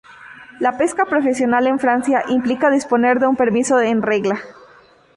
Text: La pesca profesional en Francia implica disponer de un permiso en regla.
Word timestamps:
La 0.59 0.79
pesca 0.79 1.05
profesional 1.05 1.67
en 1.67 1.77
Francia 1.77 2.23
implica 2.27 2.71
disponer 2.71 3.19
de 3.19 3.27
un 3.27 3.35
permiso 3.35 3.79
en 3.79 4.01
regla. 4.01 4.39